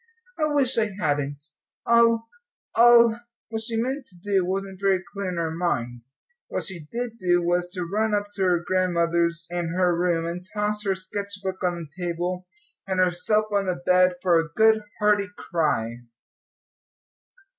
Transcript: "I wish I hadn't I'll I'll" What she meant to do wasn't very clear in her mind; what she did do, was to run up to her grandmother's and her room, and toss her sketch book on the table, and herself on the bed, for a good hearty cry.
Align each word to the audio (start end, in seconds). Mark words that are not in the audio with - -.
"I 0.39 0.45
wish 0.51 0.79
I 0.79 0.89
hadn't 0.99 1.43
I'll 1.85 2.27
I'll" 2.75 3.21
What 3.49 3.61
she 3.61 3.77
meant 3.79 4.07
to 4.07 4.17
do 4.17 4.43
wasn't 4.43 4.81
very 4.81 5.03
clear 5.13 5.29
in 5.29 5.35
her 5.37 5.51
mind; 5.51 6.07
what 6.47 6.63
she 6.63 6.87
did 6.91 7.19
do, 7.19 7.43
was 7.43 7.69
to 7.73 7.85
run 7.85 8.15
up 8.15 8.31
to 8.33 8.41
her 8.45 8.63
grandmother's 8.65 9.45
and 9.51 9.77
her 9.77 9.95
room, 9.95 10.25
and 10.25 10.43
toss 10.55 10.83
her 10.85 10.95
sketch 10.95 11.33
book 11.43 11.63
on 11.63 11.75
the 11.95 12.03
table, 12.03 12.47
and 12.87 12.99
herself 12.99 13.45
on 13.51 13.67
the 13.67 13.75
bed, 13.75 14.13
for 14.23 14.39
a 14.39 14.49
good 14.51 14.81
hearty 14.97 15.27
cry. 15.37 15.97